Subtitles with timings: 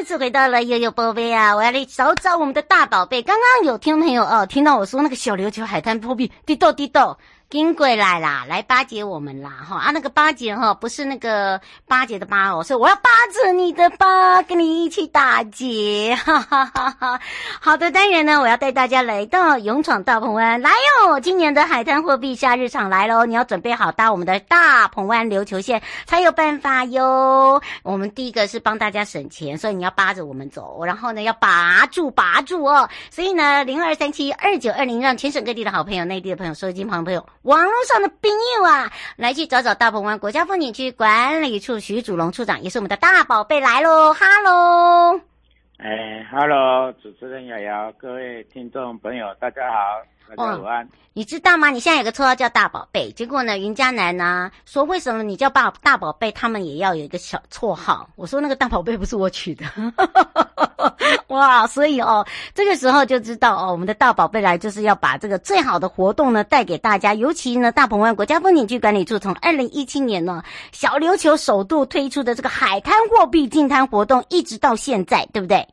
[0.00, 1.54] 再次回到了悠悠宝贝啊！
[1.54, 3.20] 我要来找找我们的大宝贝。
[3.20, 7.18] 刚刚有听朋友哦，听到我说那个小琉球海滩破壁滴豆滴豆。
[7.50, 17.20] 金贵来啦，来巴结我们啦，哈啊，那个巴结哈，不是那个巴结的巴哦，是我要巴着你的巴，跟你一起打劫，哈哈哈哈。
[17.60, 21.20] 好的，当然呢，我要带大家来到勇闯大鹏湾，来哟、哦！
[21.20, 27.60] 今年的海滩货币夏日场来喽，你要准备好搭我们的大鹏湾琉球线才有办法哟。
[27.82, 32.88] 我们第一个是帮大家省钱，所以你要巴着我们走，然后呢要拔住拔住哦。
[33.10, 37.26] 所以呢，零二三七二九二零，让全省各地的好朋友、内地的朋友、收音机旁的朋友。
[37.42, 45.18] 网络上的朋友啊，来去找找大鹏湾国家风景区管理处徐祖龙处长，也是我们的大宝贝来喽，哈喽，
[45.78, 49.76] 哎，哈喽，主持人瑶瑶，各位听众朋友，大家好。
[50.36, 51.70] 哦，你知道吗？
[51.70, 58.08] 你现在有个绰号叫大宝贝，结果呢，云嘉南呢说，为什么你叫爸大宝贝，他们也要有一个小绰号？
[58.14, 59.64] 我说那个大宝贝不是我取的，
[61.28, 61.66] 哇！
[61.66, 75.66] 所以哦，这个时候就知道哦，我们的大宝贝来就是要把这个最好的活动呢带给大家，尤其呢，大鹏湾国家风景区管理处从二零一七年呢小琉球首度推出的这个海滩货币净滩活动，一直到现在，对不对？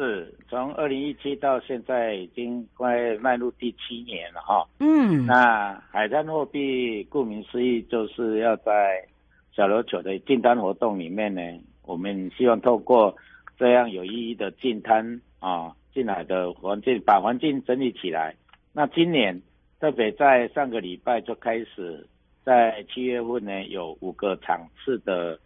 [0.00, 4.66] 是从二零一七到现在已经快迈入第七年了哈。
[4.78, 9.04] 嗯，那海滩货币顾名思义就是要在
[9.52, 11.42] 小琉球的进滩活动里面呢，
[11.84, 13.14] 我们希望透过
[13.58, 18.34] 这样有意义的进滩啊，进来的环境把环境整理起来。
[18.72, 19.38] 那今年
[19.80, 22.06] 特别在上个礼拜就开始，
[22.42, 25.38] 在七月份呢有五个场次的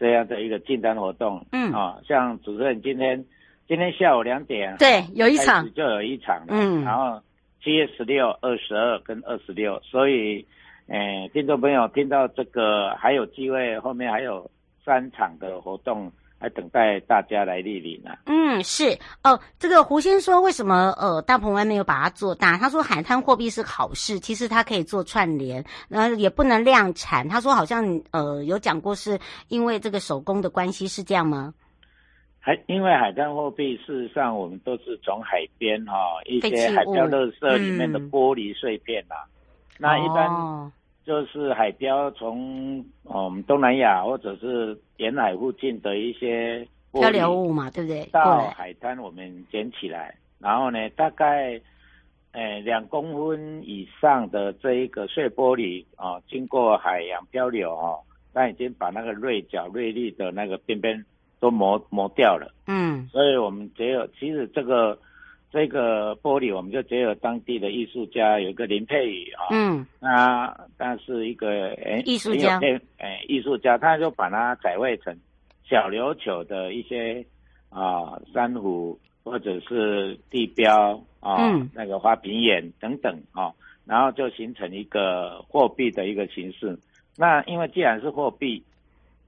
[0.00, 1.46] 这样的一个进滩活动。
[1.52, 3.24] 嗯，啊，像主持人今天。
[3.70, 7.22] 今天下午两点，对，有一场就有一场，嗯，然后
[7.62, 10.44] 七月十六、二十二跟二十六，所以，
[10.88, 14.50] 诶，听众朋友听到这个还有机会，后面还有
[14.84, 18.10] 三场的活动，还等待大家来莅临呢。
[18.26, 22.58] 嗯，是哦，这个胡先说为什么呃大鹏湾没有把它做大？
[22.58, 27.28] 他说海滩货币是好事，其实它可以做串联，然后也不能量产。
[27.28, 29.16] 他说好像呃有讲过是
[29.46, 31.54] 因为这个手工的关系，是这样吗？
[32.50, 40.72] 还因为海滩货币，事实上我们都是从海边哈、哦、一些海漂垃圾里面的玻璃碎片呐、啊嗯，那一般
[41.04, 48.04] 就是海漂从我们东南亚或者是沿海附近的一些漂流物嘛，对不对？
[48.06, 51.52] 到海滩我们捡起来，然后呢，大概
[52.32, 58.00] 诶两公分以上的这一个碎玻璃啊、哦，经过海洋漂流哦，
[58.34, 61.04] 那已经把那个锐角锐利的那个边边。
[61.40, 64.98] 都磨磨掉了，嗯，所以我们结合，其实这个
[65.50, 72.78] 这个玻璃，我们就结合当地的艺术家，有一个林佩宇啊，嗯，那他是一个诶艺术家，诶
[73.26, 75.16] 艺术家，他就把它改绘成
[75.64, 77.24] 小琉球的一些
[77.70, 83.50] 啊珊瑚或者是地标啊、嗯，那个花瓶眼等等啊，
[83.86, 86.78] 然后就形成一个货币的一个形式。
[87.16, 88.62] 那因为既然是货币，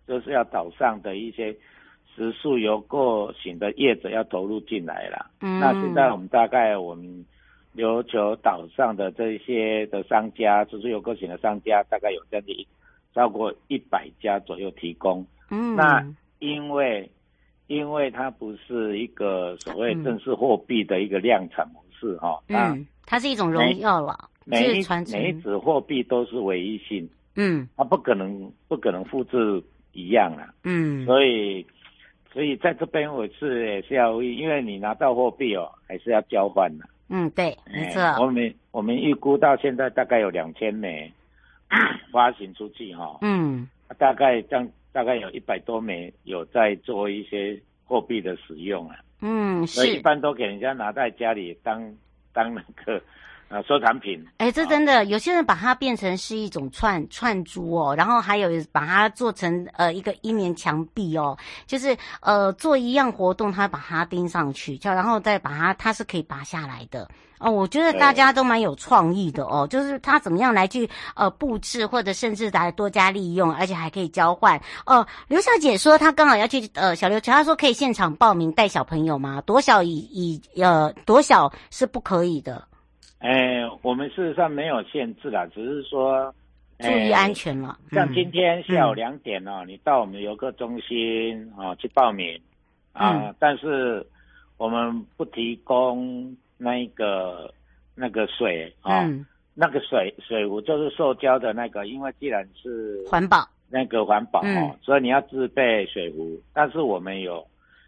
[0.07, 1.57] 就是要岛上的一些。
[2.15, 7.25] 食树游购型的业者要投入进来了，嗯，那现在我们大概我们
[7.75, 12.55] 琉球岛上的这些的商家，植树有个型的商家，大概有将近
[13.15, 16.07] 超过一百家左右提供，嗯，那
[16.39, 17.11] 因为
[17.67, 29.63] 因为它不是一个所谓正式货币的一个量产模式哈，嗯，它是一种荣耀了，每一每一纸货币都是唯一性，嗯，它不可能不可能复制
[29.93, 31.67] 一样啊，嗯，所以。
[32.33, 36.85] 所以在这边我是也是要，因为你拿到货币哦，还是要交换的。
[37.09, 38.01] 嗯，对，没错。
[38.19, 41.13] 我们我们预估到现在大概有两千枚
[42.11, 43.19] 发行出去哈。
[43.23, 43.69] 嗯。
[43.99, 48.97] 大概将大概有一百多枚有在做一些货币的使用啊。
[49.21, 49.75] 嗯，是。
[49.81, 51.95] 所以一般都给人家拿在家里当
[52.33, 53.03] 当那个。
[53.53, 67.07] 啊，收藏品，哎、欸，这真的、啊，有些人把它变成是一种串串珠哦，然后还有把它做成呃一个一面墙壁哦，就是呃做一样活动，他把它钉上去，就然后再把它，它是可以拔下来的
[67.41, 74.57] 哦，我觉得大家都蛮有创意的哦，就是他怎么样来去呃布置，或者甚至来多加利用，而且还可以交换。
[74.87, 79.43] 哦、呃，刘小姐说她刚好要去呃小刘球，她说可以现场报名带小朋友吗？
[79.43, 82.67] 多小以以呃多小是不可以的。
[83.23, 86.35] 哎，我们事实上没有限制啦，只是说
[86.79, 87.79] 注意安全了。
[87.91, 92.39] 像今天下午两点哦，嗯、你到我们游客中心啊、哦、去报名
[92.93, 94.07] 啊，嗯、但是
[94.57, 96.37] 我们不提供。
[96.65, 97.53] 那个
[97.93, 106.41] 那个水啊，嗯、那个水水壶就是塑胶的那个，因为既然是环保，那个环保哦，嗯、所以你要自备水壶。
[106.55, 107.45] 但是我们有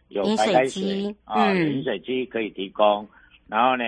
[0.08, 3.04] 有白开水啊，有饮水机可以提供。
[3.04, 3.08] 嗯、
[3.46, 3.84] 然后呢，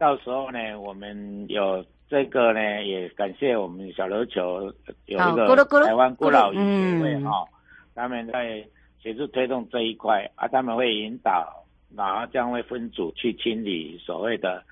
[0.00, 4.72] 到时候呢，我们有这个呢，也感谢我们小琉球
[5.04, 7.46] 有一个台湾孤老语协会哈，
[7.94, 8.64] 他们在
[9.00, 11.56] 协助推动这一块啊，他们会引导。
[11.96, 14.62] 然后将会分组去清理所谓的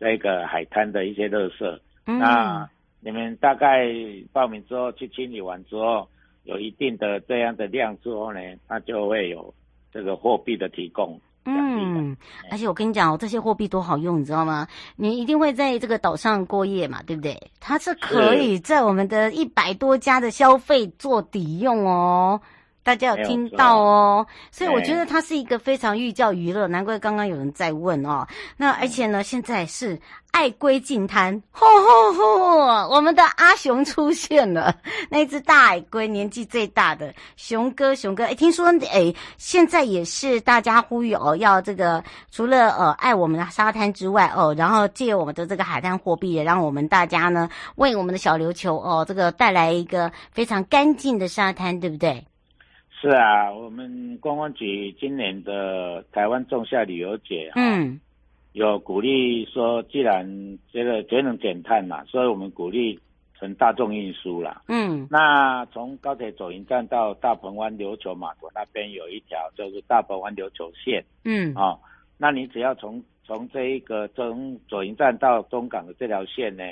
[0.00, 1.78] 这个海滩的一些垃圾。
[2.06, 3.86] 嗯、那你们大概
[4.32, 6.08] 报名之后去清理完之后，
[6.42, 9.54] 有一定的这样的量之后呢，那就会有
[9.92, 11.20] 这个货币的提供。
[11.46, 12.16] 嗯，
[12.50, 14.66] 而且我跟你讲哦，这些货币多好用，你知道吗？
[14.96, 17.50] 你一定会在这个岛上过夜嘛，对不对？
[17.60, 22.40] 它是可以在我们的一百多家的消费做抵用哦。
[22.84, 28.26] 大家有听到哦，所以我觉得它是一个非常寓教于乐，难怪刚刚有人在问哦。
[28.58, 29.98] 那而且呢，现在是
[30.32, 32.88] 爱龟进滩，吼吼吼！
[32.94, 34.76] 我们的阿雄出现了，
[35.08, 52.22] 那只大海龟，年纪最大的熊哥，熊哥，哎，听说哎，现在也是大家呼吁哦，要这个除了呃爱我们的沙滩之外哦，然后借我们的这个海滩货币，也让我们大家呢为我们的小琉球哦这个带来一个非常干净的沙滩，对不对？
[53.04, 58.00] 是啊，我们观光局今年的台湾仲夏旅游节，嗯，
[58.52, 60.26] 有鼓励说，既然
[60.72, 62.98] 这个节能减碳嘛，所以我们鼓励
[63.38, 71.78] 乘大众运输啦，嗯，那从高铁左营站到大鹏湾琉球码头那边有一条，就是大鹏湾琉球线，嗯，哦，
[72.16, 76.64] 那你只要从从这一个从左营站到东港的这条线呢，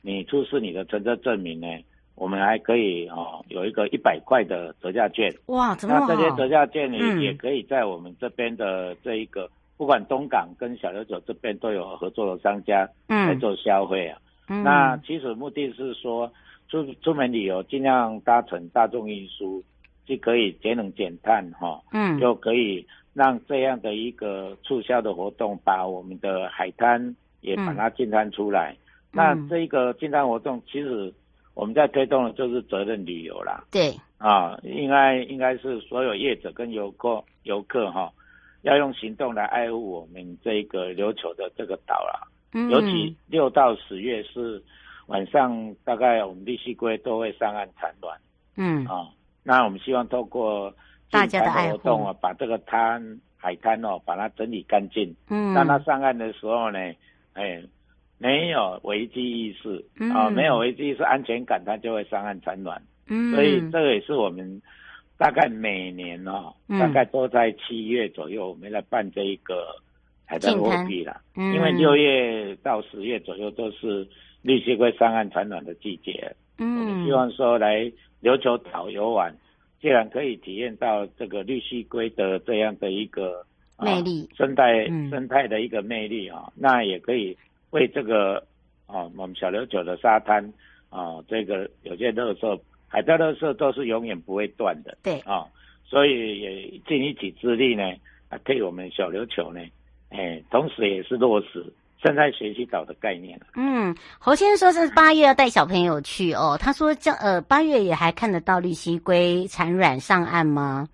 [0.00, 1.66] 你出示你的乘车证明呢。
[2.16, 5.32] 我们还可以哦，有一个一百块的折价券。
[5.46, 5.98] 哇，怎么？
[5.98, 14.16] 那这些折价券呢，也可以在我们这边的这一个，嗯、不管东港跟小琉球这边都有合作的商家来做消费啊。
[14.48, 16.30] 嗯、那其实目的是说，
[16.68, 19.60] 出出门旅游尽量搭乘大众运输，
[20.06, 28.76] 既可以节能减碳哈，嗯，就可以让这样的一个促销的活动，把我们的海滩也把它净滩出来。
[29.12, 31.12] 嗯、那这一个净滩活动其实。
[31.54, 38.12] 我们在推动的就是责任旅游啦，对啊，应该应该是所有业者跟游客游客哈，
[38.62, 42.26] 要用行动来爱护我们这个琉球的这个岛啦。
[42.52, 44.60] 嗯，尤其六到十月是
[45.06, 48.18] 晚上，大概我们绿蠵龟都会上岸产卵。
[48.56, 49.08] 嗯啊，
[49.44, 50.74] 那我们希望透过
[51.10, 55.14] 大家的活动啊，把这个滩海滩哦，把它整理干净。
[55.28, 56.78] 嗯，让它上岸的时候呢，
[57.34, 57.62] 哎。
[58.24, 59.84] 没有危机意识
[60.14, 62.80] 啊，没有危机意识，安全感，它就会上岸产卵。
[63.06, 64.62] 嗯，所以这个也是我们
[65.18, 69.76] 大概每年哦，大概都在七月左右，我们来办这一个
[70.24, 71.20] 海滩货币啦。
[71.36, 74.08] 嗯，因为六月到十月左右都是
[74.40, 76.34] 绿蠵龟上岸产卵的季节。
[76.56, 77.92] 嗯，我们希望说来
[78.22, 79.36] 琉球岛游玩，
[79.82, 83.44] 既然可以体验到这个绿蠵龟的这样的一个
[83.78, 87.36] 魅力，生态生态的一个魅力啊，那也可以。
[87.74, 88.38] 为这个
[88.86, 90.40] 啊，我们小琉球的沙滩
[90.90, 94.96] 啊，这个有些垃圾，海滩垃圾都是永远不会断的。
[95.02, 95.44] 对啊，
[95.84, 97.82] 所以也尽一己之力呢，
[98.28, 99.60] 啊，替我们小琉球呢，
[100.10, 101.66] 哎，同时也是落实
[102.00, 103.40] 正在学习岛的概念。
[103.56, 110.88] 嗯，侯先生说是八月要带小朋友去哦，他说这呃八月也还看得到绿蜥龟产卵上岸吗？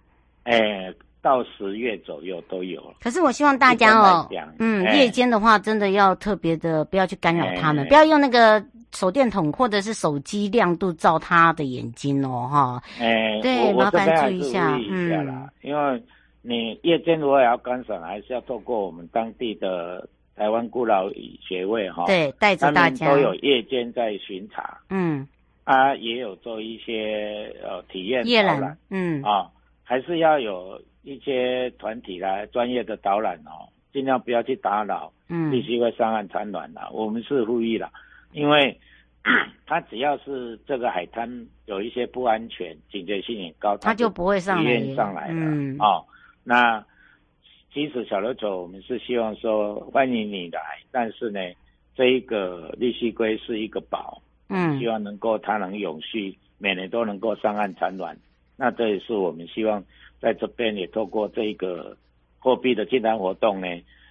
[0.44, 0.90] 哎。
[1.22, 2.82] 到十月左右都有。
[3.00, 8.62] 可是我希望大家哦，嗯，夜间的话真的要特别的不要去干扰他们，不要用那个
[8.92, 12.82] 手电筒或者是手机亮度照他的眼睛哦，哈。
[12.98, 16.02] 哎，对，麻烦注意一下，嗯，因为
[16.42, 21.10] 你夜间如果要观赏，还是要透过我们当地的台湾孤老
[21.46, 25.28] 协会哈，对，带着大家都有夜间在巡查，嗯，
[25.64, 29.46] 啊，也有做一些呃体验夜览，嗯，啊，
[29.84, 30.80] 还是要有。
[31.02, 36.88] 一些团体来专业的导览哦，尽量不要去打扰，嗯，必须会上岸产卵啦。
[36.92, 37.90] 我们是呼吁了，
[38.32, 38.78] 因为
[39.66, 45.34] 它只要是这个海滩有一些不安全、警觉性很高，它就不会上来，上来了。
[45.34, 46.04] 嗯，哦，
[46.44, 46.84] 那
[47.72, 51.40] 即使小琉球我们是希望说欢迎你来，但是呢，
[51.94, 58.16] 这一个绿蜥龟是一个宝，嗯，希望能够它能永续，每年都能够上岸产卵。
[58.56, 59.82] 那这也是我们希望
[60.20, 61.96] 在这边也透过这个
[62.38, 63.66] 货币的金滩活动呢，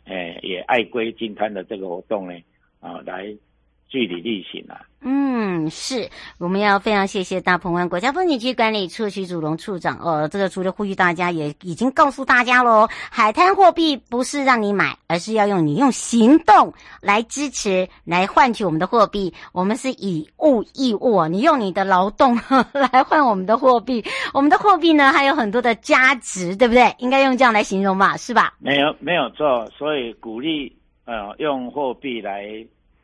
[0.06, 2.34] 诶，也爱归金滩的这个活动呢，
[2.80, 3.36] 啊，来。
[3.90, 4.80] 据理力行啊！
[5.02, 10.28] 嗯，是，我们要非常谢谢大鹏湾国家风景区管理处徐祖龙处长哦。
[10.32, 19.34] 这个除了呼吁大家，也已经告诉大家喽，海滩货币不是让你买，而是要用你用行动来支持，来换取我们的货币。
[19.54, 22.36] 我们是以物易物，你用你的劳动
[22.74, 24.04] 来换我们的货币。
[24.34, 26.94] 我们的货币呢，还有很多的价值，对不对？
[27.00, 28.54] 应该用这样来形容吧，是吧？
[28.60, 29.66] 没有，没有错。
[29.76, 32.46] 所以鼓励呃，用货币来。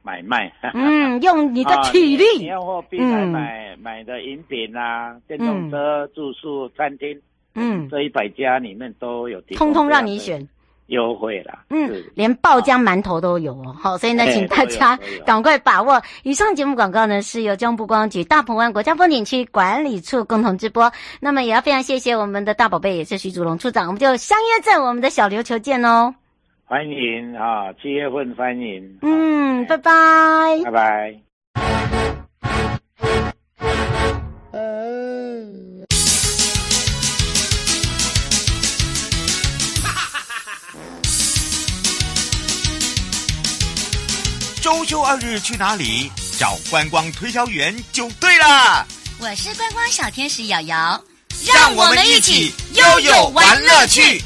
[0.05, 7.19] 买卖，嗯，用你的体力，用货币来买、嗯、买的饮品啊，电动车、嗯、住宿、餐厅，
[7.55, 10.47] 嗯，这一百家里面都有，通通让你选。
[10.89, 14.95] 优惠啦，嗯，连爆浆馒头都有哦，好，所以呢，请大家
[15.25, 15.99] 赶快把握。
[16.21, 20.91] 以上节目广告呢，是由中部观光局大鹏湾国家风景区管理处共同直播。
[21.19, 26.13] 那么也要非常谢谢我们的大宝贝，也是徐祖龙处长，我们就相约在我们的小琉球见哦。
[26.67, 28.97] 欢迎啊，七月份欢迎。
[29.03, 29.91] 嗯，拜拜。
[30.63, 31.15] 拜拜。
[34.51, 35.85] 嗯。
[44.59, 46.09] 周休二日去哪里？
[46.39, 48.83] 找观光推销员就对了。
[49.19, 50.99] 我是观光小天使瑶瑶，
[51.53, 54.19] 让我们一起悠悠玩乐趣。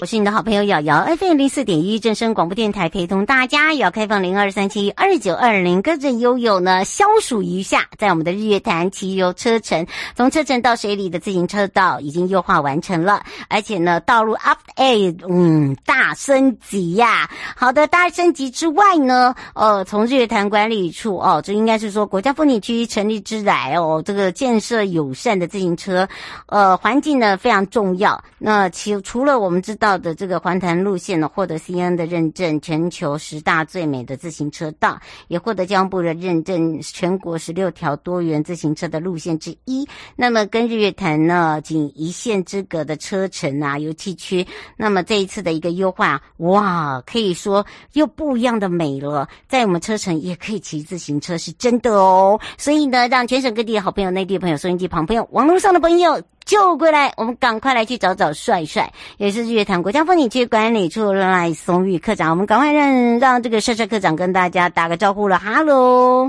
[0.00, 26.08] 我是你的好朋友瑶瑶，FM 零四点一正声广播电台，陪同大家也要开放零二三七二九二零，跟着悠悠呢消暑一下，在我们的日月潭骑游车程，从车程到水里的自行车道已经优化完成了，而且呢道路 up a 嗯大升级呀、好的，大升级之外呢，呃，从日月潭管理处哦，这应该是说国家风景区成立之来哦，这个建设友善的自行车，
[26.46, 28.18] 呃，环境呢非常重要。
[28.38, 29.89] 那其除了我们知道。
[29.98, 39.86] 的这个环潭路线呢，获得 CN 的认证，全球十大最美的自行车道，也获得交通部的认证，全国十六条多元自行车的路线之一。
[40.16, 49.28] 那么跟日月潭呢，仅一线之隔的车程啊，油气区，那么这一次的一个优化，哇，可以说又不一样的美了。
[49.48, 52.40] 在我们车程也可以骑自行车，是真的哦。
[52.56, 56.20] 所以呢，让全省各地的好朋友、内地朋友、收音机旁朋友、网络上的朋友。
[56.50, 62.28] 就归来，我们赶快来去找找帅帅，也是日月潭国家风景区管理处赖松玉科长。
[62.28, 65.38] 我们赶快让让这个帅帅科长跟大家打个招呼了。
[65.38, 66.28] 哈喽，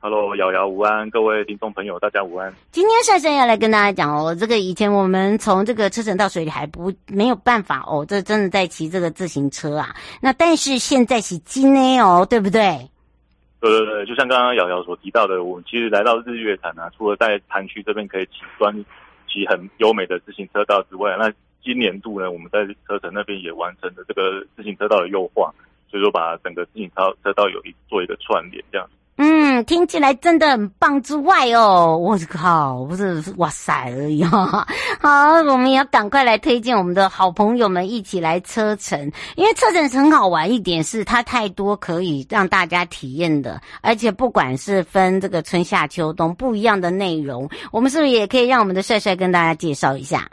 [0.00, 2.50] 哈喽，瑶瑶午安，各位听众朋友，大家午安。
[2.72, 9.94] 今天帅帅要来跟大家讲哦，这个以前我们从这个车程到水里还不没有办法哦，这真的在骑这个自行车啊。
[10.22, 12.88] 那但是现在是今天哦，对不对？
[13.60, 18.74] 对对对，就像刚刚瑶瑶所提到的，我们其实来到日月潭啊，除了在潭区这边可以骑专。
[19.28, 21.32] 骑很优美的自行车道之外，那
[21.62, 25.54] 今年度呢，我们在车城那边也完成了这个自行车道的优化，
[25.90, 28.88] 所以说把整个自行车车道有一做一个串联，这样。
[29.64, 34.66] 听起来真的很棒之外哦，我靠，不是哇塞而已哈、哦。
[35.00, 38.98] 好，我们也要赶快来推荐我们的好朋友们一起来车城，
[39.36, 50.28] 因为车城很好玩一点是它太多可以让大家体验的，而且不管是分这个春夏秋冬不一样的内容，我们是不是也可以让我们的帅帅跟大家介绍一下？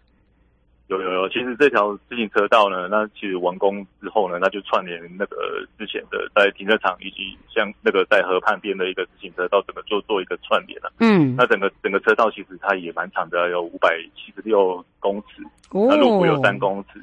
[0.88, 10.92] 有有有，其实这条自行车道呢，那其实完工之后呢，那就串联那个之前的在停车场以及像那个在河畔边的一个自行车道，整个做做一个串联了。
[11.00, 17.00] 嗯，那整个整个车道其实它也蛮长的，有五百七十六公尺，那路幅有三公尺，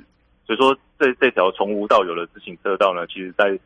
[0.47, 3.59] 所以说这这条从无到有的自行车道呢，其实在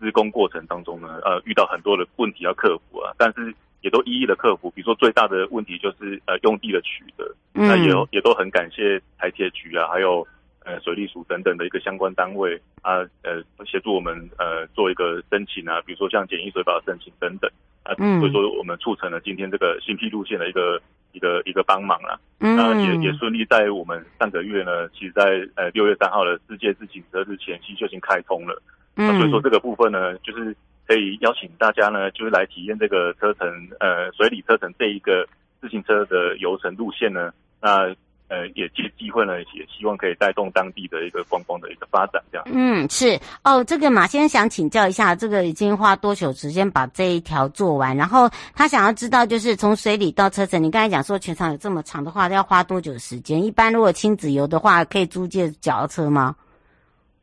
[0.00, 3.54] 施工过程当中呢，呃，遇到很多的问题要克服啊，但是。
[3.82, 10.26] 也都一一的克服，比如说最大的问题就是呃用地的取得，那也也都很感谢台铁局啊，还有
[10.64, 17.50] 呃水利署等等的一个相关单位啊，呃协助我们呃做一个申请啊，比如说像简易水保申请等等。
[17.82, 28.62] 啊，所以说我们促成了今天这个新辟路线的一个一个一个帮忙啦，那也也顺利在我们上个月呢，其实在呃六月三号的世界自行车日前期就已经开通了，
[28.94, 30.56] 那所以说这个部分呢就是。
[30.86, 33.48] 可以邀请大家呢，就是来体验这个车程，
[33.80, 35.26] 呃，水里车程这一个
[35.60, 37.30] 自行车的游程路线呢。
[37.60, 37.94] 那
[38.28, 42.46] 呃，也借机会呢，也希望可以带动当地的一个观光的一个发展，这样。
[42.50, 47.94] 嗯，是哦，这个马先生想请教一下，这个已经花多久时间把这一条做完？
[47.94, 53.44] 然后他想要知道，就是从水里到车城，你刚才讲说全长有这么长的话，要花多久时间？
[53.44, 56.34] 一般如果亲子游的话，可以租借脚踏车吗？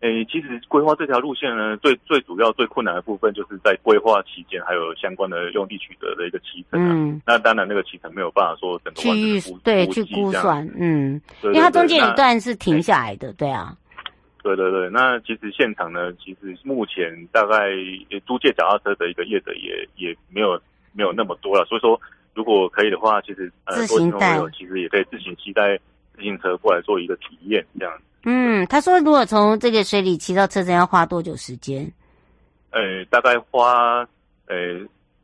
[0.01, 6.79] 诶，其实规划这条路线呢，最最主要、最困难的部分，就是在规划期间，还有相关的用地取得的一个期程。
[6.79, 13.75] 嗯，那当然，那个期程没有办法说整个区域对去估算，嗯，对对对，因为它中间有一段是停下来的，对啊。
[14.41, 17.71] 对对对，那其实现场呢，其实目前大概
[18.25, 20.57] 租借脚踏车的一个业者也也没有
[20.93, 21.99] 没有那么多了，所以说
[22.33, 25.77] 如果可以的话，其实呃，自行带其实也可以自行携带
[26.15, 27.93] 自行车过来做一个体验，这样。
[28.23, 31.89] 嗯，他说如果从这个水里骑到车站要花多久时间？
[32.71, 34.07] 呃，大概花
[34.47, 34.55] 呃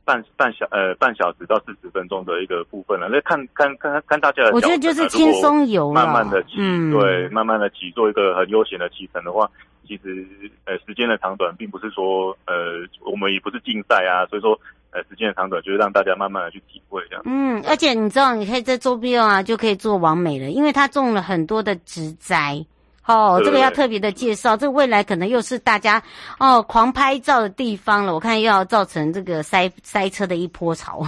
[0.03, 3.07] 半半小呃半小时到四十分钟的一个部分了。
[3.07, 9.49] 那看看看看大家的，我觉得就是轻松游，慢慢的骑，嗯，对，慢慢的骑，做一个很悠闲的骑乘的话，
[9.87, 10.25] 其实
[10.63, 14.59] 呃时间的长短并不是说呃我们也不是竞赛啊，所以说
[14.91, 17.21] 呃时间的长短就是让大家慢慢的去体会这样。
[17.25, 22.65] 嗯，而且你知道，你可以在周边啊就可以做完美了，因为它种了很多的植栽。
[23.05, 26.01] 哦，这个要特别的介绍，这未来可能又是大家
[26.39, 28.13] 哦狂拍照的地方了。
[28.13, 31.07] 我看又要造成这个塞塞车的一波潮。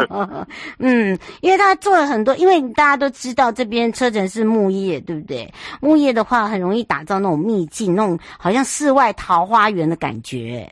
[0.78, 5.52] 嗯，因为他做了很多，因为大家都知道这边车程是木业，对不对？
[5.80, 10.68] 木业的话很容易打造那种秘境，那种好像世外桃花源的感觉。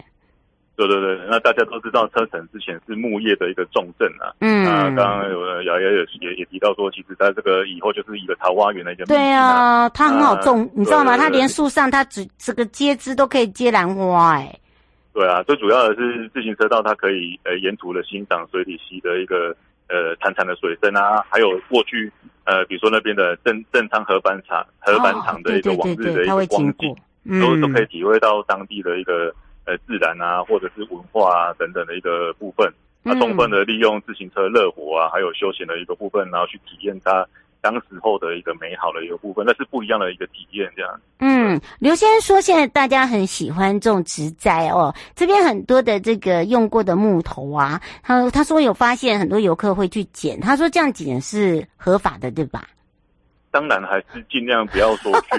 [0.77, 4.35] 对对对，那大家都知道车城之前是木业的一个重镇啊。
[4.41, 9.07] 嗯，啊，刚刚有瑶瑶也也也提到说，其实在这个以后就是一个桃花源的一个、啊。
[9.07, 11.17] 对啊，它很好种，啊、你知道吗？
[11.17, 14.53] 它连树上它只这个接枝都可以接兰花，哎。
[15.13, 19.55] 对啊，最主要的是自行车道，它可以呃沿途的欣赏水里溪的一个
[19.89, 22.13] 呃潺潺的水声啊，还有过去
[22.43, 29.33] 呃比如说那边的正正昌河板厂河板厂的一个往日的一个光景，嗯、都都可以体会到当地的一个。
[29.67, 32.71] 呃，自然啊，或者是文化啊等等的一个部分，
[33.03, 37.27] 那充分的利用自行车热火啊，还有休闲的一个部分，然后去体验它
[37.61, 41.01] 当时候的一个美好的一个部分，那是不一样的一个体验，这样。
[41.21, 52.65] 嗯，刘先生说，现在大家很喜欢种植栽哦，这边很多的这个用过的木头啊，他他说有发现很多游客会去捡，他说这样捡是合法的，对吧？
[53.55, 55.37] 当然还是尽量不要说去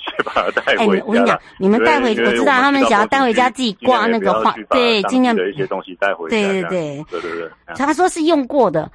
[0.00, 1.04] 去把它带回家。
[1.04, 6.36] 我跟你讲，你们带回去，我知道他们想要带回家自己挂那个画，对，尽量的一些东西带回家。
[6.36, 7.50] 对对对对对对。
[7.76, 8.90] 他说是用过的，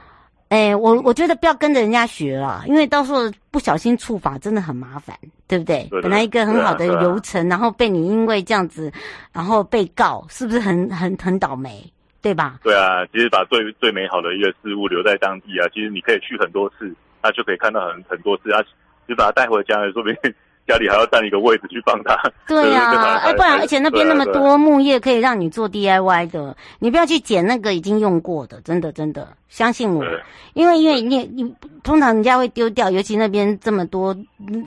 [0.49, 5.15] 哎，我我觉得不要跟着人家学了，因为到时候不小心触法真的很麻烦，
[5.47, 5.87] 对不对？
[6.01, 8.91] 本来一个很好的流程，然后被你因为这样子，
[9.31, 11.87] 然后被告，是不是很很很倒霉？
[12.23, 12.57] 对吧？
[12.63, 16.91] 对啊，其实把最最美好的一个事物留在当地啊，其实你可以去很多次。
[17.23, 18.61] 他就可以看到很很多次啊，
[19.07, 20.17] 就把他带回家来，说不定
[20.67, 22.17] 家里还要占一个位置去放他。
[22.47, 30.05] 对呀、啊，哎，不然而且那边那么多木叶可以让你做 DIY 的，你不要去捡那个已经用过的，真的真的，相信我，
[30.53, 34.15] 因为因为你你通常人家会丢掉，尤其那边这么多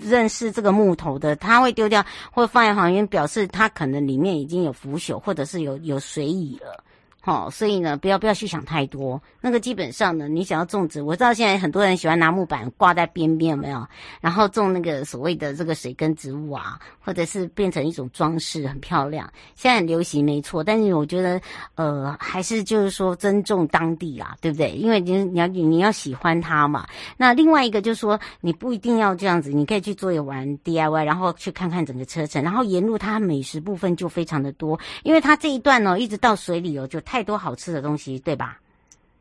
[0.03, 6.85] 认识这个木头的，他会丢掉或放在旁边，表示他可能里面已经有腐朽，或者是有有水蚁了。
[7.27, 9.21] 好、哦，所以呢，不要不要去想太多。
[9.41, 13.85] 那个基本上呢，你想要种植，我知道现在很多人喜欢拿木板挂在边边，有没有？
[14.21, 19.29] 然后种那个所谓的这个水根植物啊，或者是变成一种装饰，很漂亮。
[19.57, 20.63] 现在很流行，没错。
[20.63, 21.41] 但是我觉得，
[21.75, 24.71] 呃，还是就是说尊重当地啦，对不对？
[24.77, 26.87] 因为你你要你要喜欢它嘛。
[27.17, 37.16] 那另外一个就是说，你不一定要这样子，你可以去做一玩 DIY，然后去看看整个车程，然后沿路它美食部分就非常的多，因为它这一段呢，一直到水里哦，就太。
[37.17, 38.59] 太多好吃的东西，对吧？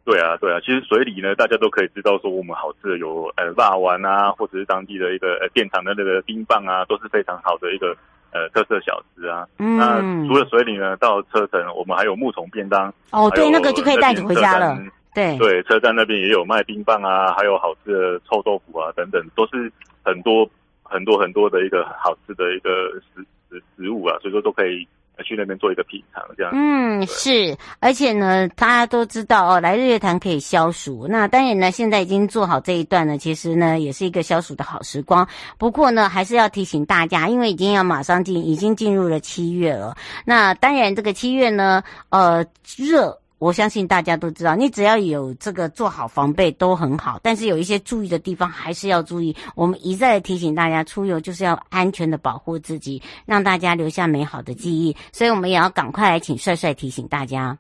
[0.04, 0.60] 对啊，对啊。
[0.60, 7.96] 其实水里呢，大家都可以知道说，我们好吃的有呃辣丸啊，或者是当地的一个呃店场的那个冰棒啊，都是非常好的一个
[8.34, 9.48] 呃特色小吃啊。
[9.60, 9.78] 嗯。
[9.78, 12.94] 那除了水里呢，到车城我们还有木丛便当。
[13.12, 14.78] 哦，对，那个就可以带你回家了。
[15.14, 19.72] 对对，车站那边也有卖冰棒啊，还有好吃的臭豆腐啊等等，都是
[20.04, 20.46] 很多
[20.84, 24.86] 很多很多的一个好吃的一个食食食物啊，所以说都可以。
[25.24, 26.52] 去那边做一个品尝，这样。
[26.56, 31.08] 嗯，是，而且呢，大家都知道哦，来日月潭可以消暑。
[31.10, 35.28] 那当然呢，现在已经做好这一段呢，其实呢，也是一个消暑的好时光。
[35.58, 39.96] 不过呢，还是要提醒大家，因为已经要马上进，已经进入了七月了。
[40.26, 42.46] 那当然，这个七月呢，呃，
[42.78, 43.20] 热。
[43.38, 49.36] 我相信大家都知道，你只要有这个做好防备都很好，但是有一些注意的地方还是要注意。
[49.56, 54.96] 我们一再提醒大家，出游就是要安全的保护自己，让大家留下美好的记忆。
[55.12, 57.58] 所以我们也要赶快来请帅帅提醒大家。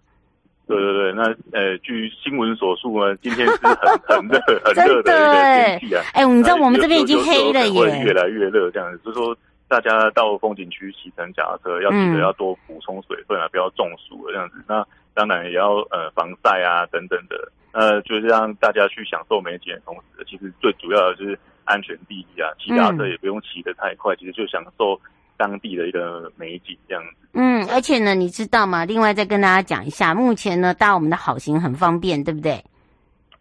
[0.67, 6.01] 对对对，那呃，据新闻所述呢，今天是很很热很热的一个天气啊。
[6.15, 8.99] 哎、欸，你知道我们这边已经黑了耶，会越来越热这样子。
[9.05, 14.55] 就是说，大家到风景区骑乘脚踏车要记得要多补充水分啊，嗯、不要中暑了这样子。
[14.67, 14.83] 那
[15.15, 17.51] 当然也要呃防晒啊等等的。
[17.71, 22.51] 呃，就是让大家去享受美景的同时，其实最主要的就是安全第一啊。
[22.60, 25.01] 骑脚踏车也不用骑得太快，嗯、其实就享受。
[25.38, 27.28] 当地的一个美景这样子。
[27.34, 28.86] 嗯，而且呢，你知道吗？
[28.86, 32.63] 另外再跟大家讲一下，目前呢搭我们的好行很方便，对不对？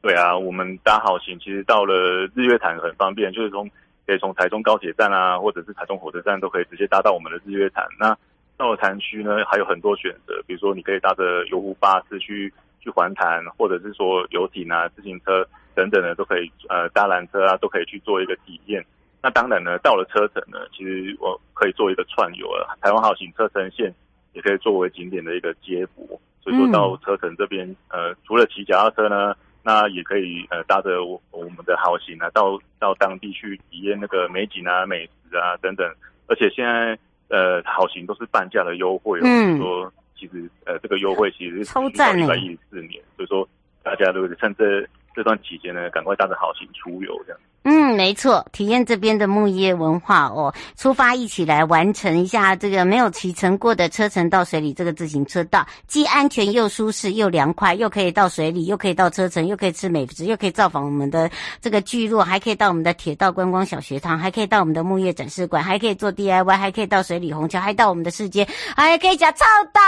[0.03, 3.71] 对啊，我们搭好行其实到了日月潭很方便，就是从
[4.09, 7.87] 可以从台中高铁站啊，或者是台中火车站都可以直接搭到我们的日月潭。
[7.97, 8.19] 那
[8.57, 18.85] 到了潭区呢，还有很多选择，比如说你可以搭着游湖巴士去去环潭，或者是说游艇啊、自行车等等的都可以，呃，搭缆车啊都可以去做一个体验。
[19.23, 22.77] 那当然呢，到了车城呢，其实我可以做一个串游了。
[22.81, 23.93] 台湾好行车城线
[24.35, 35.91] 也可以作为景点的一个接驳，所以说到车城这边，呃，除了骑脚踏车呢，那也可以呃搭着我我们的好行啊，到到当地去体验那个美景啊、美食啊等等。
[36.27, 43.49] 而且现在呃好行都是半价的优惠哦，嗯、说其实呃这个优惠其实是超赞一百一十四年，所以说
[43.83, 47.41] 大家都趁这这段期间呢，赶快搭着好行出游这样。
[47.67, 68.47] 嗯，没错，体验这边的木业文化哦，出发一起来完成一下这个没有骑乘过的车城到水里这个自行车道，既安全又舒适又凉快，又可以到水里，又可以到车城，又可以吃美食，又可以造访我们的这个聚落，还可以到我们的铁道观光小学堂，还可以到我们的木业展示馆，还可以做 DIY，还可以到水里虹桥，还到我们的世界，
[68.77, 69.81] 还可以讲超岛，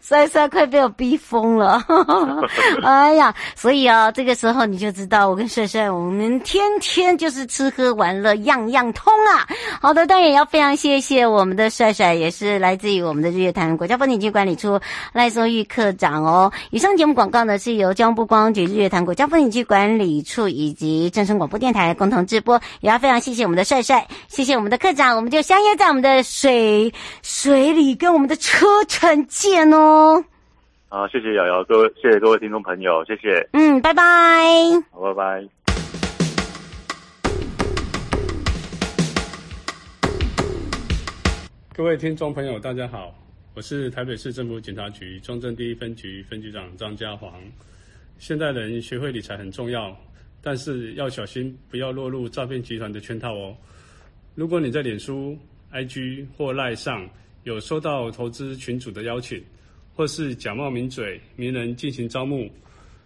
[0.00, 1.84] 帅帅 快被我逼疯了，
[2.82, 4.29] 哎呀，所以啊，这个。
[4.30, 9.44] 这时候你就知道，我跟帅帅，我们天天就是吃喝玩乐样样通啊！
[9.80, 14.78] 好的，当然也要非常谢谢我们的帅帅，也是来自于我们的日月潭国家风景区管理处
[15.12, 16.52] 赖松玉课长哦。
[16.70, 30.22] 以上节目广告呢是由交通部光局日月潭国家风景区管理处以及正声广播电台共同直播，也要非常谢谢我们的帅帅，谢谢我们的课长，我们就相约在我们的水水里跟我们的车城见哦。
[30.92, 33.48] 好，谢谢瑶瑶，各位，谢谢各位听众朋友，谢谢。
[33.52, 34.02] 嗯，拜拜。
[34.90, 35.48] 好，拜拜。
[41.72, 43.14] 各位听众朋友，大家好，
[43.54, 47.34] 我是台北市政府警察局中正第一分局分局长张家煌。
[48.18, 49.96] 现代人学会理财很重要，
[50.42, 53.56] 但是要小心，不要落入诈骗集团的圈套哦。
[54.34, 55.38] 如果你在脸书、
[55.72, 57.08] IG 或 LINE 上
[57.44, 59.40] 有收到投资群组的邀请，
[60.00, 62.50] 或是假冒名嘴、名人进行招募，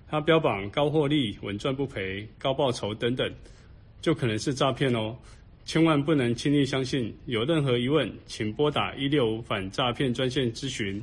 [0.09, 3.29] 他标榜高获利、稳赚不赔、高报酬等等，
[4.01, 5.17] 就可能是诈骗哦！
[5.65, 7.13] 千万不能轻易相信。
[7.27, 11.03] 有任何疑问，请拨打一六五反诈骗专线咨询。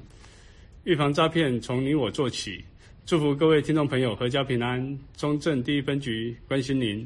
[0.86, 2.64] 预防诈骗，从你我做起。
[3.06, 4.98] 祝福各位听众朋友阖家平安。
[5.18, 7.06] 中正第一分局关心您。